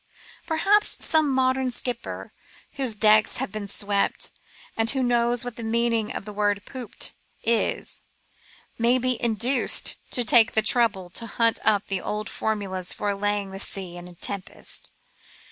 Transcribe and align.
Perhaps 0.47 1.05
some 1.05 1.29
modem 1.29 1.69
skipper, 1.69 2.33
whose 2.71 2.97
decks 2.97 3.37
have 3.37 3.51
been 3.51 3.67
swept, 3.67 4.31
and 4.75 4.89
who 4.89 5.03
knows 5.03 5.45
what 5.45 5.57
the 5.57 5.63
meaning 5.63 6.11
of 6.11 6.25
the 6.25 6.33
word" 6.33 6.63
pooped" 6.65 7.13
is, 7.69 8.01
may 8.79 8.97
be 8.97 9.21
induced 9.21 9.97
to 10.09 10.23
take 10.23 10.53
the 10.53 10.63
trouble 10.63 11.11
to 11.11 11.27
hunt 11.27 11.59
up 11.63 11.85
the 11.85 12.01
old 12.01 12.31
formula 12.31 12.83
for 12.83 13.11
allaying 13.11 13.51
the 13.51 13.59
sea 13.59 13.95
in 13.95 14.07
a 14.07 14.15
tempest. 14.15 14.89